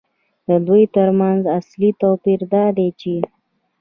د 0.47 0.49
دوی 0.67 0.83
ترمنځ 0.95 1.41
اصلي 1.59 1.89
توپیر 2.01 2.39
دا 2.53 2.65
دی 2.77 2.89
چې 3.01 3.13